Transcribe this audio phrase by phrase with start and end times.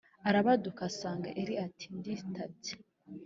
[0.29, 2.73] Arabaduka asanga Eli ati Nditabye